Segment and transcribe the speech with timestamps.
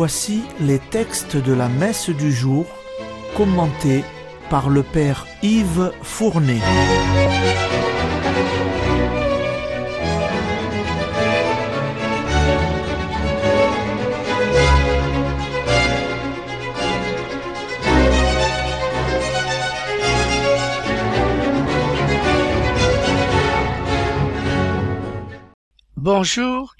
[0.00, 2.66] Voici les textes de la messe du jour
[3.36, 4.04] commentés
[4.48, 6.60] par le Père Yves Fournet.
[25.96, 26.76] Bonjour,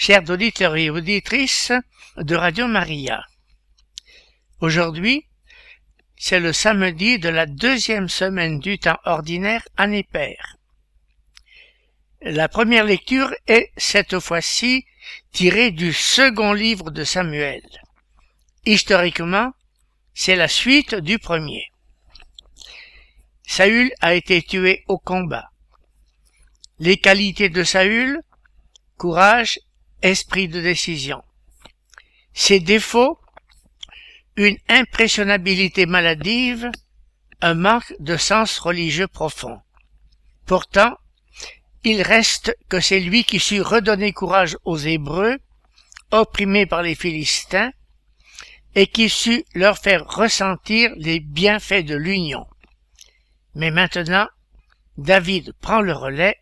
[0.00, 1.72] chers auditeurs et auditrices
[2.16, 3.22] de Radio Maria.
[4.60, 5.26] Aujourd'hui,
[6.16, 10.56] c'est le samedi de la deuxième semaine du temps ordinaire année paire.
[12.22, 14.86] La première lecture est cette fois-ci
[15.32, 17.60] tirée du second livre de Samuel.
[18.64, 19.52] Historiquement,
[20.14, 21.66] c'est la suite du premier.
[23.46, 25.50] Saül a été tué au combat.
[26.78, 28.18] Les qualités de Saül
[28.96, 29.58] courage,
[30.02, 31.22] esprit de décision.
[32.32, 33.18] Ses défauts,
[34.36, 36.70] une impressionnabilité maladive,
[37.40, 39.60] un manque de sens religieux profond.
[40.46, 40.96] Pourtant,
[41.84, 45.38] il reste que c'est lui qui sut redonner courage aux Hébreux,
[46.10, 47.72] opprimés par les Philistins,
[48.74, 52.46] et qui sut leur faire ressentir les bienfaits de l'union.
[53.54, 54.28] Mais maintenant,
[54.96, 56.36] David prend le relais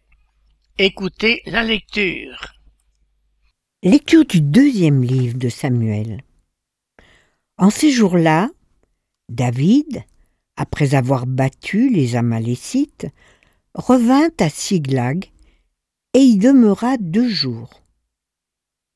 [0.79, 2.58] Écoutez la lecture.
[3.85, 6.25] Lecture du deuxième livre de Samuel.
[7.59, 8.51] En ces jours-là,
[9.29, 10.03] David,
[10.57, 13.07] après avoir battu les Amalécites,
[13.75, 15.31] revint à Siglag
[16.13, 17.85] et y demeura deux jours.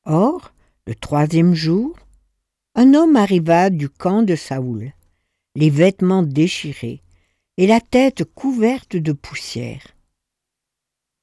[0.03, 0.53] Or,
[0.85, 1.97] le troisième jour,
[2.75, 4.91] un homme arriva du camp de Saoul,
[5.55, 7.01] les vêtements déchirés
[7.55, 9.95] et la tête couverte de poussière.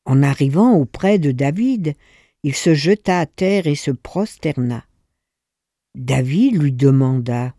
[0.06, 1.94] En arrivant auprès de David,
[2.42, 4.84] il se jeta à terre et se prosterna.
[5.94, 7.54] David lui demanda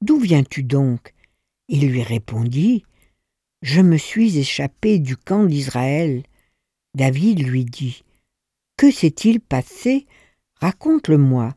[0.00, 1.14] D'où viens-tu donc?
[1.68, 2.84] Il lui répondit
[3.62, 6.22] Je me suis échappé du camp d'Israël.
[6.94, 8.04] David lui dit
[8.76, 10.06] Que s'est-il passé?
[10.60, 11.54] Raconte-le-moi.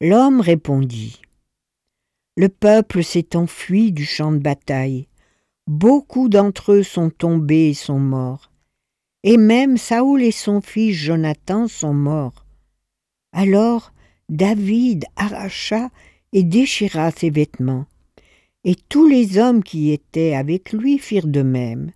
[0.00, 1.20] L'homme répondit
[2.36, 5.08] Le peuple s'est enfui du champ de bataille.
[5.66, 8.51] Beaucoup d'entre eux sont tombés et sont morts
[9.24, 12.44] et même Saoul et son fils Jonathan sont morts.
[13.32, 13.92] Alors
[14.28, 15.90] David arracha
[16.32, 17.86] et déchira ses vêtements,
[18.64, 21.92] et tous les hommes qui étaient avec lui firent de même.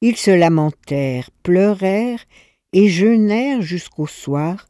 [0.00, 2.24] Ils se lamentèrent, pleurèrent
[2.72, 4.66] et jeûnèrent jusqu'au soir,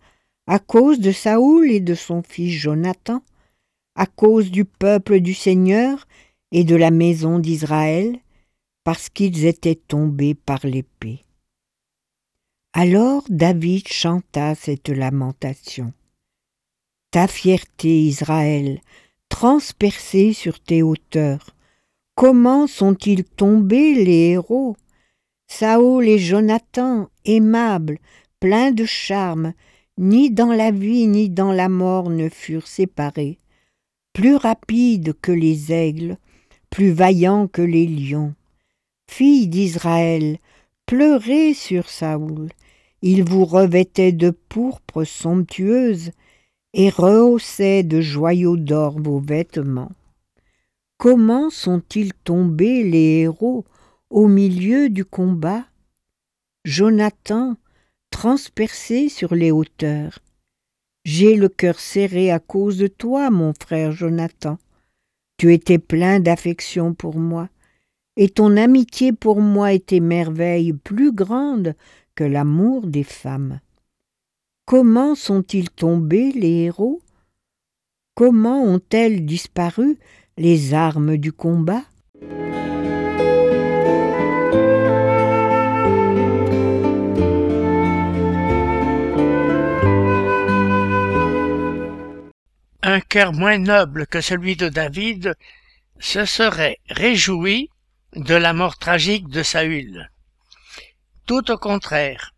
[0.46, 3.22] à cause de Saoul et de son fils Jonathan,
[3.94, 6.08] à cause du peuple du Seigneur
[6.50, 8.18] et de la maison d'Israël,
[8.82, 11.24] parce qu'ils étaient tombés par l'épée.
[12.72, 15.92] Alors David chanta cette lamentation.
[17.10, 18.80] Ta fierté, Israël,
[19.28, 21.56] transpercée sur tes hauteurs,
[22.14, 24.76] comment sont-ils tombés les héros?
[25.48, 27.98] Saoul et Jonathan, aimables,
[28.38, 29.52] pleins de charme,
[29.98, 33.40] ni dans la vie ni dans la mort ne furent séparés,
[34.12, 36.18] plus rapides que les aigles,
[36.70, 38.32] plus vaillants que les lions.
[39.10, 40.38] Fille d'Israël,
[40.90, 42.48] pleurez sur Saoul,
[43.00, 46.10] il vous revêtait de pourpre somptueuse
[46.74, 49.92] et rehaussait de joyaux d'or vos vêtements.
[50.98, 53.64] Comment sont-ils tombés les héros
[54.10, 55.64] au milieu du combat?
[56.64, 57.56] Jonathan,
[58.10, 60.18] transpercé sur les hauteurs.
[61.04, 64.58] J'ai le cœur serré à cause de toi, mon frère Jonathan.
[65.36, 67.48] Tu étais plein d'affection pour moi,
[68.16, 71.74] et ton amitié pour moi était merveille plus grande
[72.14, 73.60] que l'amour des femmes.
[74.66, 77.00] Comment sont-ils tombés les héros?
[78.14, 79.98] Comment ont-elles disparu
[80.36, 81.82] les armes du combat?
[92.82, 95.34] Un cœur moins noble que celui de David
[95.98, 97.70] se serait réjoui
[98.14, 100.10] de la mort tragique de Saül.
[101.26, 102.34] Tout au contraire.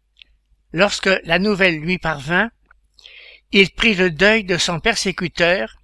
[0.73, 2.51] Lorsque la nouvelle lui parvint,
[3.53, 5.77] il prit le deuil de son persécuteur,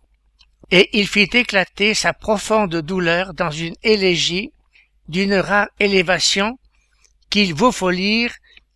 [0.71, 4.53] et il fit éclater sa profonde douleur dans une élégie
[5.09, 6.59] d'une rare élévation
[7.31, 8.35] qu'il vous faut lire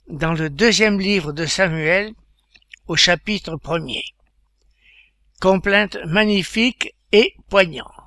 [0.08, 2.12] dans le deuxième livre de Samuel
[2.86, 4.04] au chapitre premier.
[5.40, 8.01] Complainte magnifique et poignante.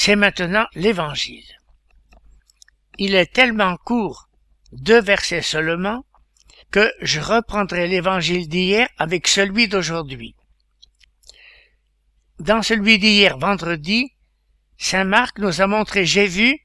[0.00, 1.58] C'est maintenant l'évangile
[2.98, 4.28] il est tellement court,
[4.72, 6.04] deux versets seulement,
[6.70, 10.34] que je reprendrai l'évangile d'hier avec celui d'aujourd'hui.
[12.40, 14.12] Dans celui d'hier vendredi,
[14.76, 16.60] Saint Marc nous a montré Jésus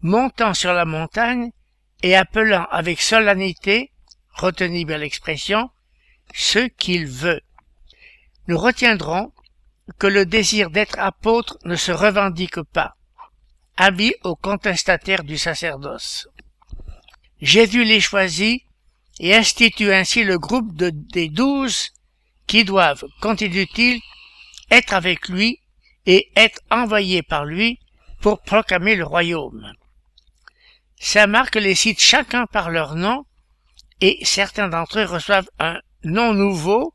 [0.00, 1.50] montant sur la montagne
[2.02, 3.92] et appelant avec solennité,
[4.30, 5.70] retenez bien l'expression,
[6.34, 7.40] ce qu'il veut.
[8.46, 9.32] Nous retiendrons
[9.98, 12.96] que le désir d'être apôtre ne se revendique pas,
[13.76, 16.28] avis aux contestataires du sacerdoce.
[17.40, 18.62] Jésus les choisit
[19.20, 21.90] et institue ainsi le groupe de, des douze
[22.46, 24.00] qui doivent, continue-t-il,
[24.70, 25.60] être avec lui
[26.06, 27.78] et être envoyés par lui
[28.20, 29.72] pour proclamer le royaume.
[30.98, 33.26] Saint Marc les cite chacun par leur nom
[34.00, 36.94] et certains d'entre eux reçoivent un nom nouveau,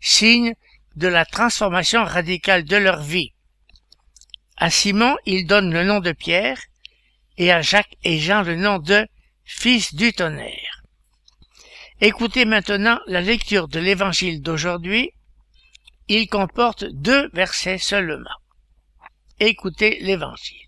[0.00, 0.54] signe
[0.98, 3.32] de la transformation radicale de leur vie.
[4.56, 6.60] À Simon, il donne le nom de Pierre
[7.36, 9.06] et à Jacques et Jean le nom de
[9.44, 10.82] fils du tonnerre.
[12.00, 15.12] Écoutez maintenant la lecture de l'évangile d'aujourd'hui.
[16.08, 18.38] Il comporte deux versets seulement.
[19.38, 20.66] Écoutez l'évangile.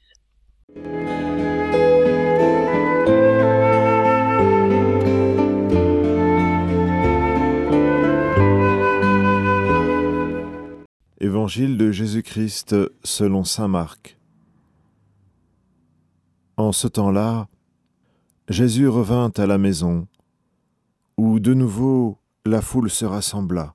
[11.23, 12.75] Évangile de Jésus-Christ
[13.05, 14.17] selon Saint Marc.
[16.57, 17.47] En ce temps-là,
[18.49, 20.09] Jésus revint à la maison,
[21.19, 23.75] où de nouveau la foule se rassembla,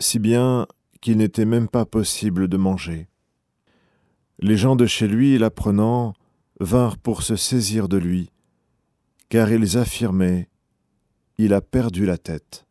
[0.00, 0.66] si bien
[1.00, 3.06] qu'il n'était même pas possible de manger.
[4.40, 6.12] Les gens de chez lui, l'apprenant,
[6.58, 8.32] vinrent pour se saisir de lui,
[9.28, 10.48] car ils affirmaient
[11.38, 12.65] Il a perdu la tête.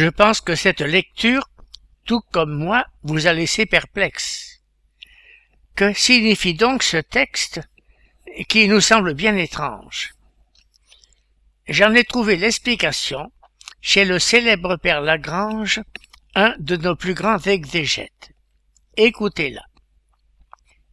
[0.00, 1.50] Je pense que cette lecture,
[2.06, 4.62] tout comme moi, vous a laissé perplexe.
[5.74, 7.60] Que signifie donc ce texte
[8.48, 10.14] qui nous semble bien étrange?
[11.68, 13.30] J'en ai trouvé l'explication
[13.82, 15.82] chez le célèbre père Lagrange,
[16.34, 18.30] un de nos plus grands exégètes.
[18.96, 19.66] Écoutez-la.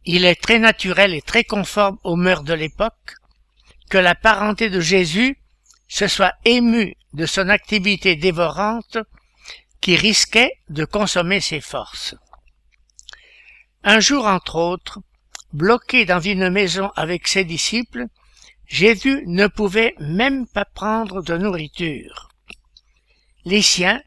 [0.04, 3.14] Il est très naturel et très conforme aux mœurs de l'époque
[3.88, 5.37] que la parenté de Jésus
[5.88, 8.98] se soit émue de son activité dévorante
[9.80, 12.14] qui risquait de consommer ses forces.
[13.82, 15.00] Un jour, entre autres,
[15.52, 18.06] bloqué dans une maison avec ses disciples,
[18.66, 22.28] Jésus ne pouvait même pas prendre de nourriture.
[23.44, 24.02] Les siens,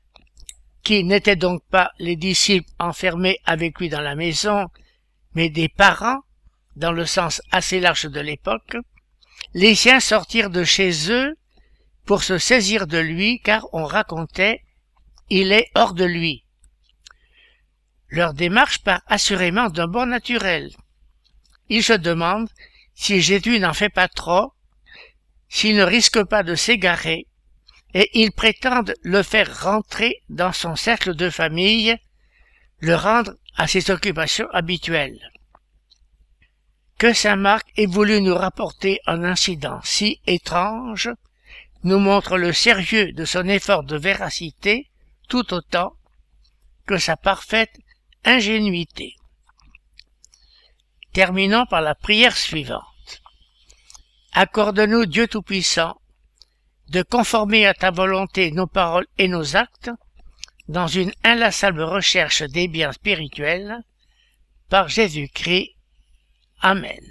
[0.83, 4.67] qui n'étaient donc pas les disciples enfermés avec lui dans la maison,
[5.33, 6.19] mais des parents,
[6.75, 8.77] dans le sens assez large de l'époque,
[9.53, 11.35] les siens sortirent de chez eux
[12.05, 14.61] pour se saisir de lui, car on racontait
[15.29, 16.43] il est hors de lui.
[18.09, 20.71] Leur démarche part assurément d'un bon naturel.
[21.69, 22.49] Ils se demandent
[22.93, 24.51] si Jésus n'en fait pas trop,
[25.47, 27.27] s'il ne risque pas de s'égarer,
[27.93, 31.97] et ils prétendent le faire rentrer dans son cercle de famille,
[32.79, 35.31] le rendre à ses occupations habituelles.
[36.97, 41.09] Que saint Marc ait voulu nous rapporter un incident si étrange
[41.83, 44.89] nous montre le sérieux de son effort de véracité
[45.27, 45.93] tout autant
[46.85, 47.79] que sa parfaite
[48.23, 49.15] ingénuité.
[51.13, 53.21] Terminons par la prière suivante.
[54.33, 55.99] Accorde-nous, Dieu Tout-Puissant,
[56.89, 59.91] de conformer à ta volonté nos paroles et nos actes
[60.67, 63.83] dans une inlassable recherche des biens spirituels
[64.69, 65.75] par Jésus-Christ.
[66.61, 67.10] Amen.